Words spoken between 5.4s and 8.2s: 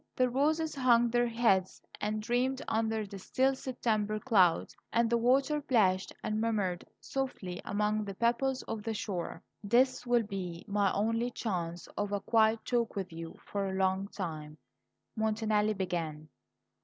plashed and murmured softly among the